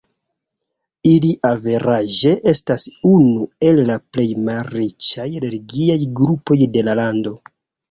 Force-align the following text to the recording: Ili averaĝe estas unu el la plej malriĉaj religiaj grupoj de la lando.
Ili 1.09 1.27
averaĝe 1.49 2.31
estas 2.53 2.87
unu 3.11 3.45
el 3.73 3.83
la 3.91 3.99
plej 4.17 4.27
malriĉaj 4.49 5.29
religiaj 5.47 6.01
grupoj 6.23 6.61
de 6.75 6.87
la 6.91 7.01
lando. 7.05 7.39